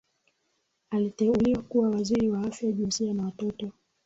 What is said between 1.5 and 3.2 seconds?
kuwa waziri wa Afya Jinsia